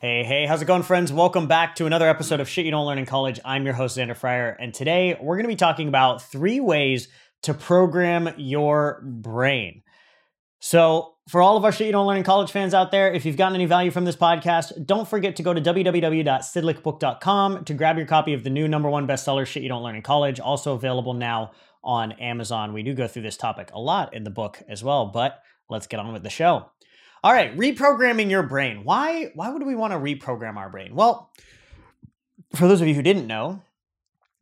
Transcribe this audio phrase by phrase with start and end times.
[0.00, 1.12] Hey, hey, how's it going, friends?
[1.12, 3.40] Welcome back to another episode of Shit You Don't Learn in College.
[3.44, 7.08] I'm your host, Xander Fryer, and today we're going to be talking about three ways
[7.42, 9.82] to program your brain.
[10.60, 13.26] So, for all of our Shit You Don't Learn in College fans out there, if
[13.26, 17.96] you've gotten any value from this podcast, don't forget to go to www.sidlickbook.com to grab
[17.96, 20.74] your copy of the new number one bestseller, Shit You Don't Learn in College, also
[20.74, 21.50] available now
[21.82, 22.72] on Amazon.
[22.72, 25.88] We do go through this topic a lot in the book as well, but let's
[25.88, 26.70] get on with the show.
[27.24, 28.84] All right, reprogramming your brain.
[28.84, 30.94] Why why would we want to reprogram our brain?
[30.94, 31.30] Well,
[32.54, 33.62] for those of you who didn't know,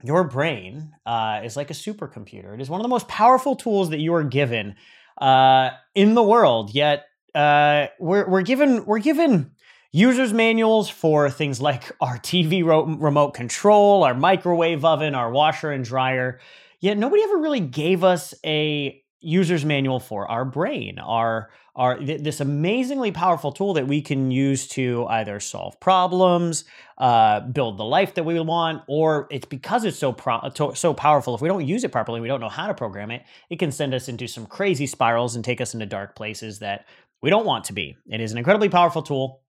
[0.05, 2.55] your brain uh, is like a supercomputer.
[2.55, 4.77] It is one of the most powerful tools that you are given
[5.19, 6.75] uh, in the world.
[6.75, 9.53] Yet uh, we're we're given we're given
[9.93, 15.85] users manuals for things like our TV remote control, our microwave oven, our washer and
[15.85, 16.41] dryer.
[16.81, 22.23] Yet nobody ever really gave us a user's manual for our brain, our our th-
[22.23, 26.65] this amazingly powerful tool that we can use to either solve problems,
[26.97, 31.35] uh, build the life that we want, or it's because it's so pro- so powerful.
[31.35, 33.25] If we don't use it properly, we don't know how to program it.
[33.51, 36.87] It can send us into some crazy spirals and take us into dark places that
[37.21, 37.97] we don't want to be.
[38.09, 39.43] It is an incredibly powerful tool.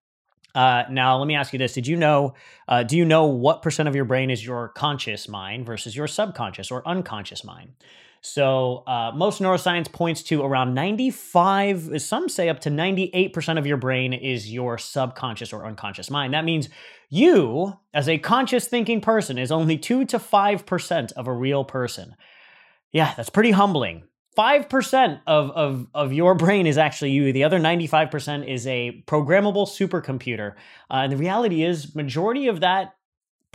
[0.56, 2.34] Uh, now, let me ask you this: Did you know?
[2.68, 6.08] Uh, do you know what percent of your brain is your conscious mind versus your
[6.08, 7.74] subconscious or unconscious mind?
[8.22, 13.78] So uh, most neuroscience points to around 95, some say up to 98% of your
[13.78, 16.34] brain is your subconscious or unconscious mind.
[16.34, 16.70] That means
[17.10, 22.16] you, as a conscious thinking person, is only 2 to 5% of a real person.
[22.92, 24.04] Yeah, that's pretty humbling.
[24.38, 27.32] 5% of, of, of your brain is actually you.
[27.32, 30.54] The other 95% is a programmable supercomputer.
[30.92, 32.97] Uh, and the reality is, majority of that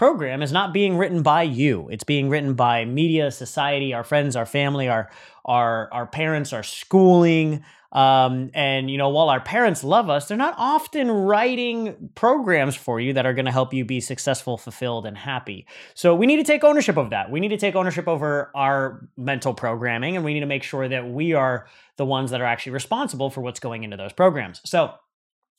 [0.03, 1.89] program is not being written by you.
[1.89, 5.09] It's being written by media, society, our friends, our family, our
[5.45, 7.63] our our parents, our schooling.
[7.93, 12.99] Um, and you know, while our parents love us, they're not often writing programs for
[12.99, 15.69] you that are going to help you be successful, fulfilled, and happy.
[15.95, 17.31] So we need to take ownership of that.
[17.31, 20.89] We need to take ownership over our mental programming, and we need to make sure
[20.89, 24.63] that we are the ones that are actually responsible for what's going into those programs.
[24.65, 24.95] So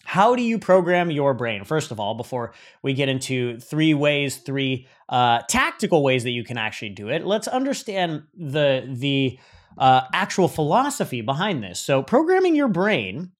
[0.04, 1.64] how do you program your brain?
[1.64, 6.44] First of all, before we get into three ways, three uh, tactical ways that you
[6.44, 9.40] can actually do it, let's understand the the
[9.78, 11.80] uh, actual philosophy behind this.
[11.80, 13.32] So, programming your brain.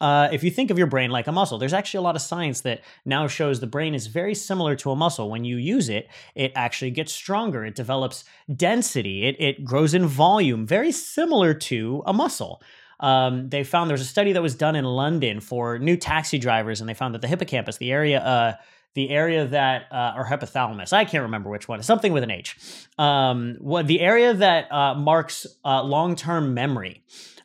[0.00, 2.22] Uh, if you think of your brain like a muscle, there's actually a lot of
[2.22, 5.28] science that now shows the brain is very similar to a muscle.
[5.30, 7.66] When you use it, it actually gets stronger.
[7.66, 8.24] It develops
[8.56, 9.26] density.
[9.26, 12.62] It, it grows in volume, very similar to a muscle
[13.00, 16.38] um, they found there was a study that was done in London for new taxi
[16.38, 18.56] drivers, and they found that the hippocampus, the area, uh,
[18.94, 22.56] the area that uh, or hypothalamus, I can't remember which one, something with an H,
[22.98, 27.02] um, what the area that uh, marks uh, long-term memory.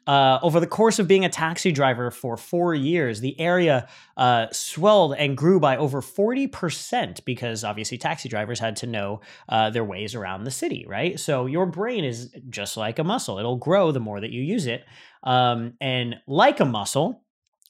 [0.07, 4.45] Uh, over the course of being a taxi driver for four years, the area uh,
[4.51, 9.83] swelled and grew by over 40% because obviously taxi drivers had to know uh, their
[9.83, 11.19] ways around the city, right?
[11.19, 14.67] So your brain is just like a muscle, it'll grow the more that you use
[14.67, 14.85] it.
[15.23, 17.23] Um, and like a muscle,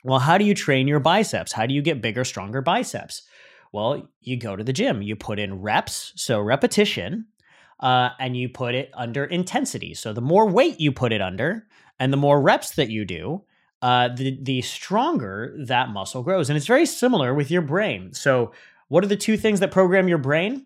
[0.04, 1.54] well, how do you train your biceps?
[1.54, 3.24] How do you get bigger, stronger biceps?
[3.71, 7.27] Well, you go to the gym, you put in reps, so repetition,
[7.80, 9.94] uh, and you put it under intensity.
[9.94, 11.68] So the more weight you put it under,
[12.00, 13.44] and the more reps that you do,
[13.81, 16.50] uh, the the stronger that muscle grows.
[16.50, 18.13] And it's very similar with your brain.
[18.13, 18.51] So,
[18.88, 20.65] what are the two things that program your brain?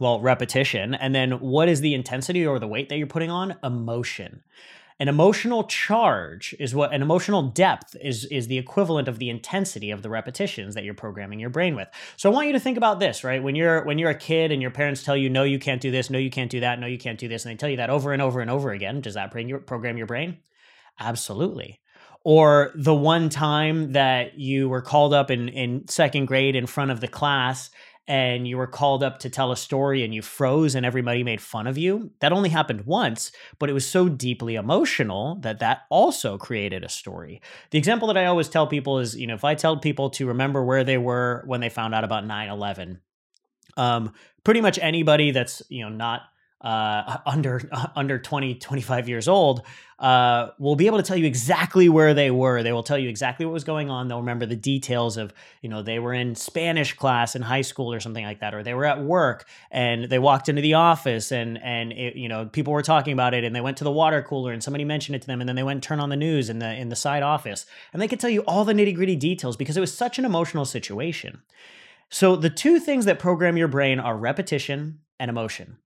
[0.00, 0.94] Well, repetition.
[0.94, 3.56] And then what is the intensity or the weight that you're putting on?
[3.62, 4.42] Emotion.
[5.00, 9.90] An emotional charge is what an emotional depth is is the equivalent of the intensity
[9.90, 11.88] of the repetitions that you're programming your brain with.
[12.16, 13.42] So I want you to think about this, right?
[13.42, 15.90] When you're when you're a kid and your parents tell you no you can't do
[15.90, 17.78] this, no you can't do that, no you can't do this and they tell you
[17.78, 19.32] that over and over and over again, does that
[19.66, 20.38] program your brain?
[21.00, 21.80] Absolutely.
[22.24, 26.90] or the one time that you were called up in, in second grade in front
[26.90, 27.70] of the class
[28.06, 31.40] and you were called up to tell a story and you froze and everybody made
[31.40, 32.10] fun of you.
[32.20, 36.88] That only happened once, but it was so deeply emotional that that also created a
[36.88, 37.40] story.
[37.70, 40.26] The example that I always tell people is, you know, if I tell people to
[40.26, 42.98] remember where they were when they found out about 9/11,
[43.76, 44.12] um,
[44.44, 46.22] pretty much anybody that's, you know, not
[46.60, 49.62] uh, under under 20 25 years old
[49.98, 52.62] uh, will be able to tell you exactly where they were.
[52.62, 54.08] They will tell you exactly what was going on.
[54.08, 57.92] They'll remember the details of you know they were in spanish class in high school
[57.92, 61.30] or something like that or they were at work and they walked into the office
[61.30, 63.90] and and it, you know people were talking about it and they went to the
[63.90, 66.08] water cooler and somebody mentioned it to them and then they went and turned on
[66.08, 67.66] the news in the in the side office.
[67.92, 70.24] And they could tell you all the nitty gritty details because it was such an
[70.24, 71.42] emotional situation.
[72.10, 75.78] So the two things that program your brain are repetition and emotion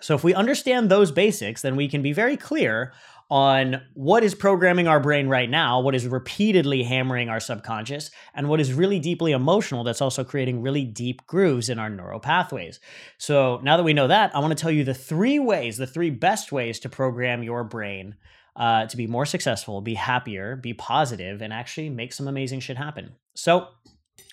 [0.00, 2.92] so if we understand those basics, then we can be very clear
[3.30, 8.48] on what is programming our brain right now, what is repeatedly hammering our subconscious, and
[8.48, 12.80] what is really deeply emotional that's also creating really deep grooves in our neural pathways.
[13.18, 15.86] So now that we know that, I want to tell you the three ways, the
[15.86, 18.16] three best ways to program your brain
[18.56, 22.78] uh, to be more successful, be happier, be positive, and actually make some amazing shit
[22.78, 23.12] happen.
[23.34, 23.68] So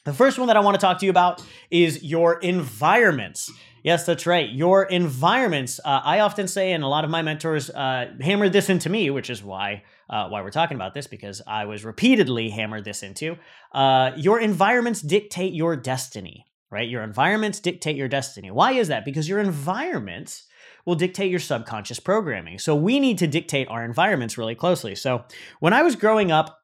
[0.05, 3.51] the first one that I want to talk to you about is your environments.
[3.83, 4.49] Yes, that's right.
[4.49, 5.79] Your environments.
[5.83, 9.09] Uh, I often say, and a lot of my mentors uh, hammered this into me,
[9.09, 13.03] which is why uh, why we're talking about this because I was repeatedly hammered this
[13.03, 13.37] into.
[13.73, 16.87] Uh, your environments dictate your destiny, right?
[16.87, 18.51] Your environments dictate your destiny.
[18.51, 19.05] Why is that?
[19.05, 20.45] Because your environments
[20.85, 22.59] will dictate your subconscious programming.
[22.59, 24.93] So we need to dictate our environments really closely.
[24.93, 25.25] So
[25.59, 26.59] when I was growing up,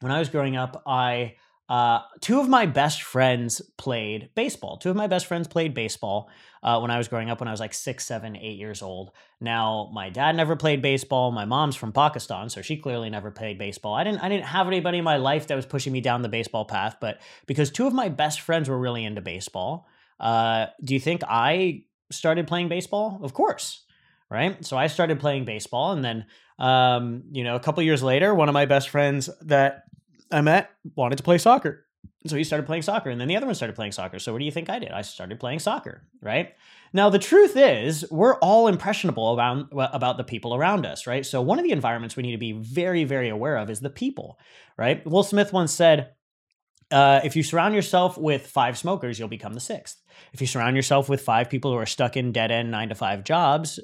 [0.00, 1.36] when I was growing up, I
[1.70, 4.76] uh, two of my best friends played baseball.
[4.76, 6.28] Two of my best friends played baseball
[6.64, 9.12] uh, when I was growing up, when I was like six, seven, eight years old.
[9.40, 11.30] Now, my dad never played baseball.
[11.30, 13.94] My mom's from Pakistan, so she clearly never played baseball.
[13.94, 16.28] I didn't, I didn't have anybody in my life that was pushing me down the
[16.28, 19.86] baseball path, but because two of my best friends were really into baseball,
[20.18, 23.20] uh, do you think I started playing baseball?
[23.22, 23.84] Of course,
[24.28, 24.62] right?
[24.64, 26.26] So I started playing baseball, and then,
[26.58, 29.84] um, you know, a couple years later, one of my best friends that
[30.30, 31.86] I met wanted to play soccer.
[32.26, 34.18] So he started playing soccer, and then the other one started playing soccer.
[34.18, 34.90] So what do you think I did?
[34.90, 36.54] I started playing soccer, right?
[36.92, 41.24] Now the truth is, we're all impressionable about about the people around us, right?
[41.24, 43.90] So one of the environments we need to be very, very aware of is the
[43.90, 44.38] people,
[44.76, 45.04] right?
[45.06, 46.10] Will Smith once said,
[46.90, 50.02] uh, "If you surround yourself with five smokers, you'll become the sixth.
[50.32, 52.94] If you surround yourself with five people who are stuck in dead end nine to
[52.94, 53.80] five jobs,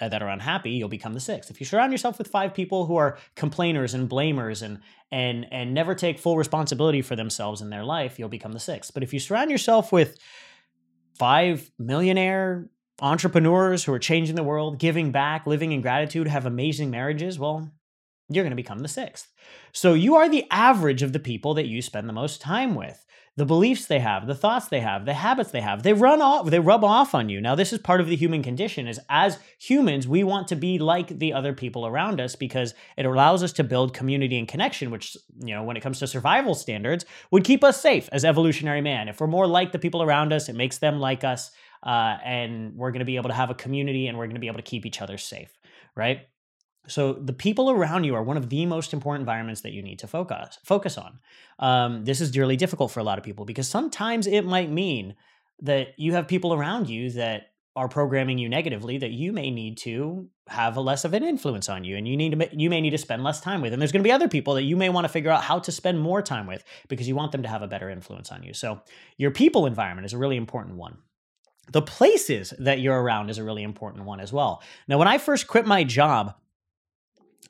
[0.00, 1.50] uh, that are unhappy, you'll become the sixth.
[1.50, 4.80] If you surround yourself with five people who are complainers and blamers and
[5.10, 8.94] and and never take full responsibility for themselves in their life, you'll become the sixth.
[8.94, 10.18] But if you surround yourself with
[11.18, 12.68] five millionaire
[13.00, 17.70] entrepreneurs who are changing the world, giving back, living in gratitude, have amazing marriages, well,
[18.28, 19.30] you're going to become the sixth.
[19.72, 23.04] So you are the average of the people that you spend the most time with
[23.36, 25.82] the beliefs they have, the thoughts they have, the habits they have.
[25.82, 27.40] They run off, they rub off on you.
[27.40, 30.78] Now, this is part of the human condition is as humans, we want to be
[30.78, 34.90] like the other people around us because it allows us to build community and connection,
[34.90, 38.82] which, you know, when it comes to survival standards, would keep us safe as evolutionary
[38.82, 39.08] man.
[39.08, 41.50] If we're more like the people around us, it makes them like us.
[41.82, 44.40] Uh, and we're going to be able to have a community and we're going to
[44.40, 45.50] be able to keep each other safe,
[45.96, 46.28] right?
[46.88, 50.00] So the people around you are one of the most important environments that you need
[50.00, 51.20] to focus focus on.
[51.58, 55.14] Um, this is dearly difficult for a lot of people because sometimes it might mean
[55.60, 59.78] that you have people around you that are programming you negatively that you may need
[59.78, 62.80] to have a less of an influence on you and you need to you may
[62.80, 63.72] need to spend less time with.
[63.72, 65.60] And there's going to be other people that you may want to figure out how
[65.60, 68.42] to spend more time with because you want them to have a better influence on
[68.42, 68.52] you.
[68.52, 68.80] So
[69.16, 70.98] your people environment is a really important one.
[71.70, 74.62] The places that you're around is a really important one as well.
[74.88, 76.34] Now when i first quit my job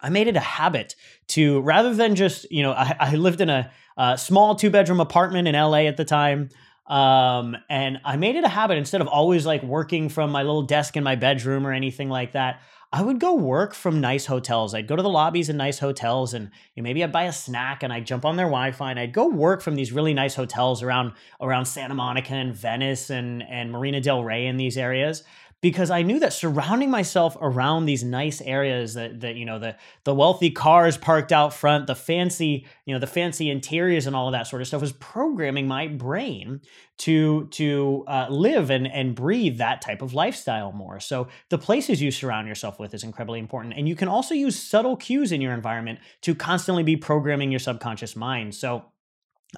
[0.03, 0.97] I made it a habit
[1.29, 5.01] to rather than just, you know, I, I lived in a, a small two bedroom
[5.01, 6.51] apartment in LA at the time.
[6.87, 10.63] Um, and I made it a habit instead of always like working from my little
[10.63, 12.61] desk in my bedroom or anything like that.
[12.95, 14.75] I would go work from nice hotels.
[14.75, 17.33] I'd go to the lobbies in nice hotels and you know, maybe I'd buy a
[17.33, 20.35] snack and I'd jump on their Wi-Fi and I'd go work from these really nice
[20.35, 25.25] hotels around around Santa Monica and Venice and, and Marina Del Rey in these areas
[25.63, 29.77] because I knew that surrounding myself around these nice areas that that you know the
[30.05, 34.27] the wealthy cars parked out front, the fancy you know the fancy interiors and all
[34.27, 36.61] of that sort of stuff was programming my brain
[36.99, 41.01] to to uh, live and and breathe that type of lifestyle more.
[41.01, 44.59] So the places you surround yourself with is incredibly important, and you can also use
[44.61, 48.55] subtle cues in your environment to constantly be programming your subconscious mind.
[48.57, 48.85] So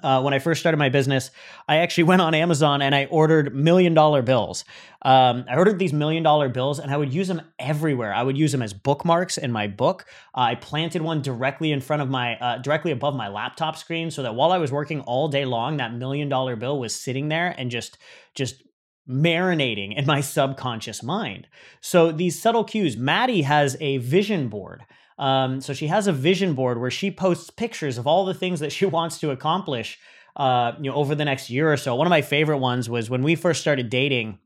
[0.03, 1.31] uh, when I first started my business,
[1.67, 4.65] I actually went on Amazon and I ordered million dollar bills.
[5.01, 8.13] Um, I ordered these million dollar bills and I would use them everywhere.
[8.13, 10.05] I would use them as bookmarks in my book.
[10.35, 14.11] Uh, I planted one directly in front of my, uh, directly above my laptop screen
[14.11, 17.29] so that while I was working all day long, that million dollar bill was sitting
[17.29, 17.97] there and just,
[18.33, 18.63] just
[19.07, 21.47] marinating in my subconscious mind.
[21.79, 24.83] So these subtle cues, Maddie has a vision board.
[25.17, 28.59] Um, so she has a vision board where she posts pictures of all the things
[28.59, 29.99] that she wants to accomplish,
[30.35, 31.95] uh, you know, over the next year or so.
[31.95, 34.39] One of my favorite ones was when we first started dating.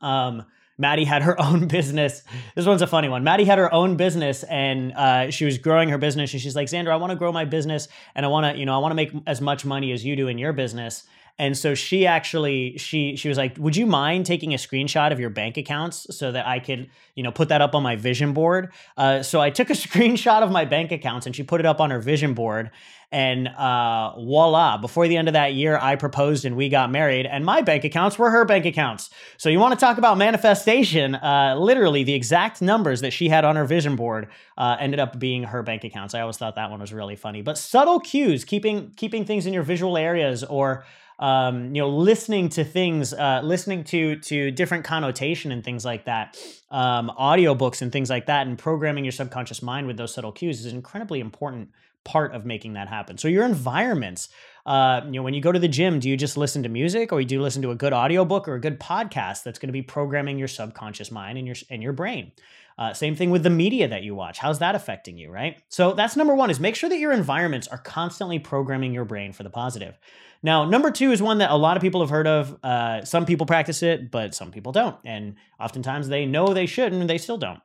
[0.00, 0.44] Um,
[0.78, 2.22] Maddie had her own business.
[2.54, 3.24] This one's a funny one.
[3.24, 6.32] Maddie had her own business and uh, she was growing her business.
[6.32, 8.66] And she's like, Xander, I want to grow my business and I want to, you
[8.66, 11.04] know, I want to make as much money as you do in your business.
[11.38, 15.20] And so she actually she she was like, "Would you mind taking a screenshot of
[15.20, 18.32] your bank accounts so that I could, you know, put that up on my vision
[18.32, 21.66] board?" Uh, so I took a screenshot of my bank accounts and she put it
[21.66, 22.70] up on her vision board.
[23.12, 24.78] And uh, voila!
[24.78, 27.84] Before the end of that year, I proposed and we got married, and my bank
[27.84, 29.10] accounts were her bank accounts.
[29.36, 31.14] So you want to talk about manifestation?
[31.14, 34.28] Uh, literally, the exact numbers that she had on her vision board
[34.58, 36.14] uh, ended up being her bank accounts.
[36.14, 37.42] I always thought that one was really funny.
[37.42, 40.84] But subtle cues, keeping keeping things in your visual areas, or
[41.18, 46.04] um, you know, listening to things, uh, listening to to different connotation and things like
[46.04, 46.36] that,
[46.70, 50.60] um, audiobooks and things like that, and programming your subconscious mind with those subtle cues
[50.60, 51.70] is an incredibly important
[52.04, 53.18] part of making that happen.
[53.18, 54.28] So your environments,
[54.66, 57.12] uh, you know, when you go to the gym, do you just listen to music
[57.12, 59.72] or do you listen to a good audiobook or a good podcast that's going to
[59.72, 62.32] be programming your subconscious mind and your and your brain?
[62.78, 64.38] Uh, same thing with the media that you watch.
[64.38, 65.62] How's that affecting you, right?
[65.68, 69.32] So that's number one is make sure that your environments are constantly programming your brain
[69.32, 69.98] for the positive.
[70.42, 72.58] Now, number two is one that a lot of people have heard of.
[72.62, 74.96] Uh, some people practice it, but some people don't.
[75.04, 77.60] And oftentimes they know they shouldn't and they still don't.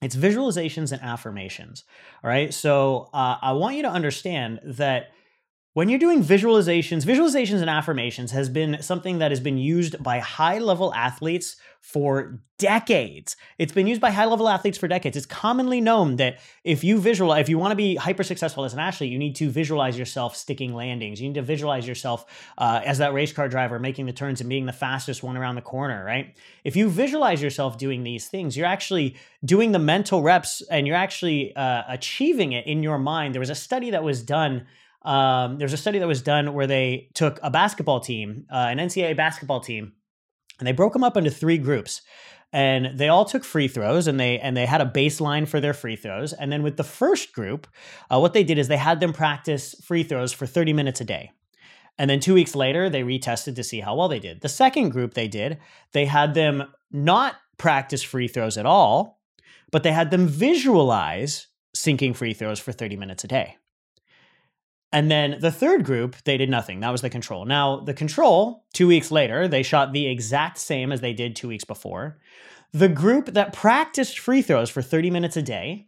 [0.00, 1.84] It's visualizations and affirmations.
[2.22, 2.54] All right.
[2.54, 5.10] So uh, I want you to understand that
[5.76, 10.20] when you're doing visualizations, visualizations and affirmations has been something that has been used by
[10.20, 13.36] high level athletes for decades.
[13.58, 15.18] It's been used by high level athletes for decades.
[15.18, 18.72] It's commonly known that if you visualize, if you want to be hyper successful as
[18.72, 21.20] an athlete, you need to visualize yourself sticking landings.
[21.20, 22.24] You need to visualize yourself
[22.56, 25.56] uh, as that race car driver making the turns and being the fastest one around
[25.56, 26.34] the corner, right?
[26.64, 29.14] If you visualize yourself doing these things, you're actually
[29.44, 33.34] doing the mental reps and you're actually uh, achieving it in your mind.
[33.34, 34.66] There was a study that was done
[35.06, 38.78] um, there's a study that was done where they took a basketball team, uh, an
[38.78, 39.92] NCAA basketball team,
[40.58, 42.02] and they broke them up into three groups.
[42.52, 45.74] And they all took free throws, and they and they had a baseline for their
[45.74, 46.32] free throws.
[46.32, 47.66] And then with the first group,
[48.10, 51.04] uh, what they did is they had them practice free throws for 30 minutes a
[51.04, 51.32] day.
[51.98, 54.42] And then two weeks later, they retested to see how well they did.
[54.42, 55.58] The second group they did,
[55.92, 59.20] they had them not practice free throws at all,
[59.70, 63.56] but they had them visualize sinking free throws for 30 minutes a day.
[64.96, 66.80] And then the third group, they did nothing.
[66.80, 67.44] That was the control.
[67.44, 71.48] Now, the control, two weeks later, they shot the exact same as they did two
[71.48, 72.16] weeks before.
[72.72, 75.86] The group that practiced free throws for 30 minutes a day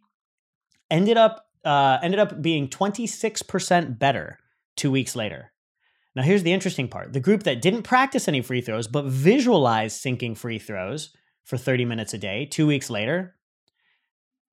[0.91, 4.39] ended up uh, ended up being 26% better
[4.77, 5.53] two weeks later.
[6.15, 9.99] Now, here's the interesting part: the group that didn't practice any free throws but visualized
[9.99, 13.38] sinking free throws for 30 minutes a day, two weeks later,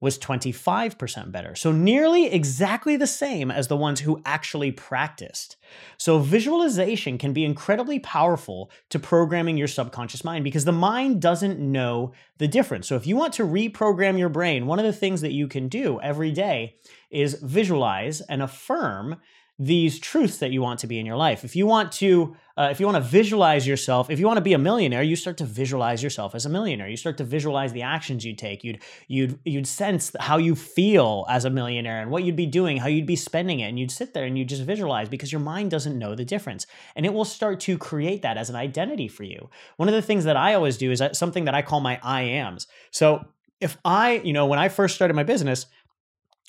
[0.06, 1.56] was 25% better.
[1.56, 5.58] So nearly exactly the same as the ones who actually practiced.
[5.98, 11.60] So visualization can be incredibly powerful to programming your subconscious mind because the mind doesn't
[11.60, 12.88] know the difference.
[12.88, 15.70] So if you want to reprogram your brain, one of the things that you can
[15.70, 16.76] do every day
[17.10, 19.16] is visualize and affirm
[19.58, 21.46] these truths that you want to be in your life.
[21.46, 24.42] If you want to, uh, if you want to visualize yourself, if you want to
[24.42, 26.90] be a millionaire, you start to visualize yourself as a millionaire.
[26.90, 28.66] You start to visualize the actions you take.
[28.66, 32.78] You'd you'd you'd sense how you feel as a millionaire and what you'd be doing,
[32.78, 35.42] how you'd be spending it, and you'd sit there and you just visualize because your
[35.42, 39.08] mind doesn't know the difference, and it will start to create that as an identity
[39.08, 39.50] for you.
[39.78, 42.24] One of the things that I always do is something that I call my I
[42.24, 42.68] ams.
[42.92, 43.24] So
[43.62, 45.66] if I, you know, when I first started my business,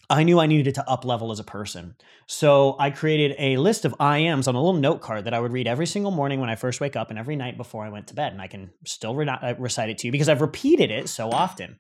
[0.09, 1.97] I knew I needed to up level as a person.
[2.27, 5.41] So I created a list of I ams on a little note card that I
[5.41, 7.89] would read every single morning when I first wake up and every night before I
[7.89, 8.33] went to bed.
[8.33, 11.31] And I can still re- uh, recite it to you because I've repeated it so
[11.31, 11.79] often,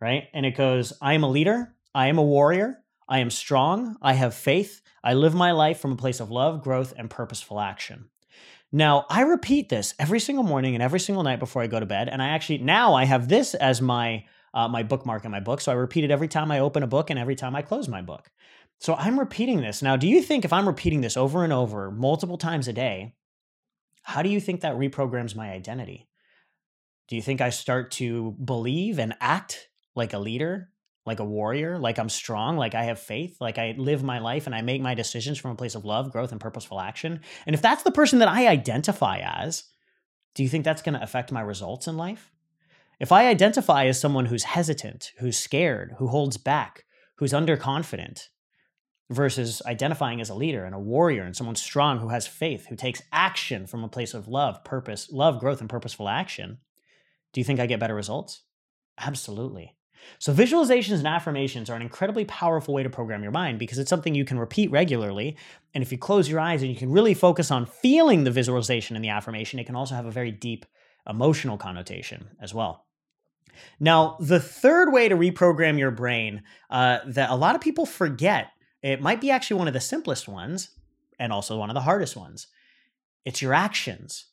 [0.00, 0.28] right?
[0.32, 4.14] And it goes I am a leader, I am a warrior, I am strong, I
[4.14, 8.10] have faith, I live my life from a place of love, growth, and purposeful action.
[8.72, 11.86] Now, I repeat this every single morning and every single night before I go to
[11.86, 12.08] bed.
[12.08, 14.24] And I actually, now I have this as my
[14.54, 15.60] uh, my bookmark in my book.
[15.60, 17.88] So I repeat it every time I open a book and every time I close
[17.88, 18.30] my book.
[18.80, 19.82] So I'm repeating this.
[19.82, 23.14] Now, do you think if I'm repeating this over and over multiple times a day,
[24.02, 26.08] how do you think that reprograms my identity?
[27.08, 30.70] Do you think I start to believe and act like a leader,
[31.06, 34.46] like a warrior, like I'm strong, like I have faith, like I live my life
[34.46, 37.20] and I make my decisions from a place of love, growth, and purposeful action.
[37.46, 39.64] And if that's the person that I identify as,
[40.34, 42.33] do you think that's going to affect my results in life?
[43.00, 46.84] If I identify as someone who's hesitant, who's scared, who holds back,
[47.16, 48.28] who's underconfident,
[49.10, 52.76] versus identifying as a leader and a warrior and someone strong who has faith, who
[52.76, 56.58] takes action from a place of love, purpose, love, growth, and purposeful action,
[57.32, 58.42] do you think I get better results?
[58.98, 59.74] Absolutely.
[60.18, 63.88] So, visualizations and affirmations are an incredibly powerful way to program your mind because it's
[63.88, 65.36] something you can repeat regularly.
[65.72, 68.96] And if you close your eyes and you can really focus on feeling the visualization
[68.96, 70.66] and the affirmation, it can also have a very deep
[71.08, 72.86] emotional connotation as well.
[73.78, 78.48] Now, the third way to reprogram your brain uh, that a lot of people forget,
[78.82, 80.70] it might be actually one of the simplest ones
[81.18, 82.48] and also one of the hardest ones.
[83.24, 84.26] It's your actions,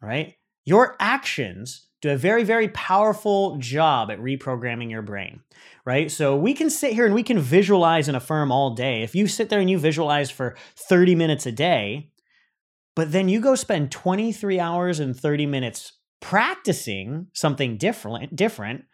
[0.00, 0.34] right?
[0.64, 5.40] Your actions do a very, very powerful job at reprogramming your brain,
[5.84, 6.10] right?
[6.10, 9.02] So we can sit here and we can visualize and affirm all day.
[9.02, 12.10] If you sit there and you visualize for 30 minutes a day,
[12.94, 18.84] but then you go spend 23 hours and 30 minutes practicing something different, different,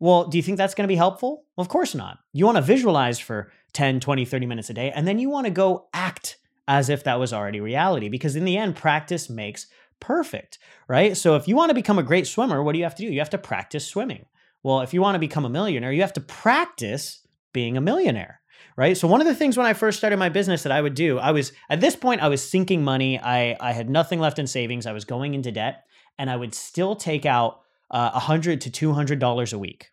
[0.00, 1.44] well, do you think that's going to be helpful?
[1.56, 2.18] Of course not.
[2.32, 5.46] You want to visualize for 10, 20, 30 minutes a day, and then you want
[5.46, 6.38] to go act
[6.68, 9.66] as if that was already reality because in the end, practice makes
[10.00, 11.16] perfect, right?
[11.16, 13.12] So if you want to become a great swimmer, what do you have to do?
[13.12, 14.26] You have to practice swimming.
[14.62, 18.40] Well, if you want to become a millionaire, you have to practice being a millionaire,
[18.76, 18.96] right?
[18.96, 21.18] So one of the things when I first started my business that I would do,
[21.18, 23.18] I was at this point I was sinking money.
[23.18, 24.86] I I had nothing left in savings.
[24.86, 25.84] I was going into debt,
[26.18, 27.60] and I would still take out
[27.90, 29.90] uh, a uh, hundred to two hundred dollars a week.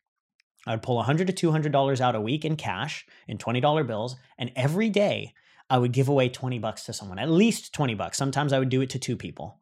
[0.67, 3.59] I'd pull a hundred to two hundred dollars out a week in cash in twenty
[3.59, 5.33] dollar bills, and every day
[5.69, 8.17] I would give away twenty bucks to someone, at least twenty bucks.
[8.17, 9.59] Sometimes I would do it to two people.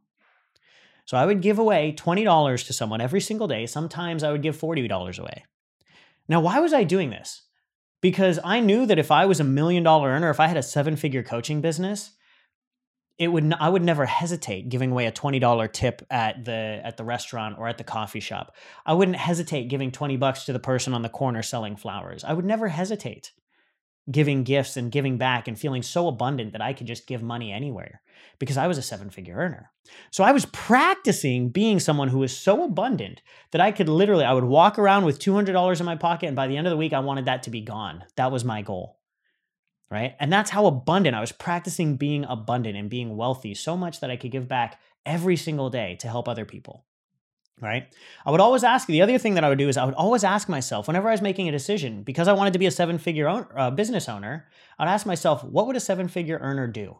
[1.05, 3.65] So I would give away $20 to someone every single day.
[3.65, 5.45] Sometimes I would give $40 away.
[6.29, 7.41] Now, why was I doing this?
[8.03, 10.61] Because I knew that if I was a million dollar earner, if I had a
[10.61, 12.11] seven figure coaching business,
[13.17, 17.05] it would I would never hesitate giving away a $20 tip at the at the
[17.05, 18.57] restaurant or at the coffee shop.
[18.85, 22.25] I wouldn't hesitate giving 20 bucks to the person on the corner selling flowers.
[22.25, 23.31] I would never hesitate
[24.11, 27.51] giving gifts and giving back and feeling so abundant that I could just give money
[27.51, 28.01] anywhere
[28.37, 29.71] because I was a seven figure earner.
[30.11, 34.33] So I was practicing being someone who was so abundant that I could literally, I
[34.33, 36.27] would walk around with $200 in my pocket.
[36.27, 38.03] And by the end of the week, I wanted that to be gone.
[38.15, 38.99] That was my goal.
[39.89, 40.15] Right.
[40.19, 44.09] And that's how abundant I was practicing being abundant and being wealthy so much that
[44.09, 46.85] I could give back every single day to help other people
[47.61, 47.93] right?
[48.25, 50.23] I would always ask, the other thing that I would do is I would always
[50.23, 52.97] ask myself, whenever I was making a decision, because I wanted to be a seven
[52.97, 56.99] figure uh, business owner, I'd ask myself, what would a seven figure earner do?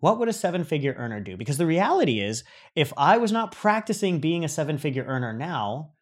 [0.00, 1.36] What would a seven figure earner do?
[1.36, 5.92] Because the reality is, if I was not practicing being a seven figure earner now,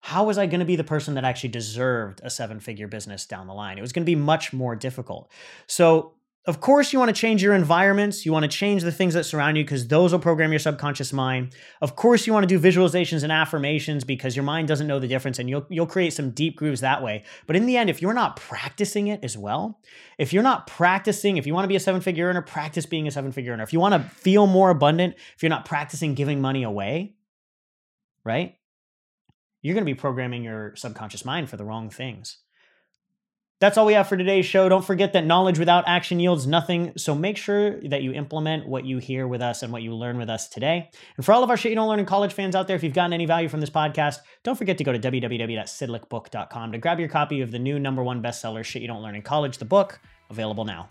[0.00, 3.26] how was I going to be the person that actually deserved a seven figure business
[3.26, 3.78] down the line?
[3.78, 5.30] It was going to be much more difficult.
[5.66, 6.14] So,
[6.46, 8.24] of course, you want to change your environments.
[8.24, 11.12] You want to change the things that surround you because those will program your subconscious
[11.12, 11.54] mind.
[11.82, 15.08] Of course, you want to do visualizations and affirmations because your mind doesn't know the
[15.08, 17.24] difference and you'll, you'll create some deep grooves that way.
[17.46, 19.78] But in the end, if you're not practicing it as well,
[20.16, 23.06] if you're not practicing, if you want to be a seven figure earner, practice being
[23.06, 23.62] a seven figure earner.
[23.62, 27.16] If you want to feel more abundant, if you're not practicing giving money away,
[28.24, 28.56] right?
[29.60, 32.38] You're going to be programming your subconscious mind for the wrong things.
[33.60, 34.68] That's all we have for today's show.
[34.68, 36.92] Don't forget that knowledge without action yields nothing.
[36.96, 40.16] So make sure that you implement what you hear with us and what you learn
[40.16, 40.90] with us today.
[41.16, 42.84] And for all of our shit you don't learn in college fans out there, if
[42.84, 47.00] you've gotten any value from this podcast, don't forget to go to www.sidlickbook.com to grab
[47.00, 49.64] your copy of the new number one bestseller, Shit You Don't Learn in College, the
[49.64, 49.98] book,
[50.30, 50.90] available now.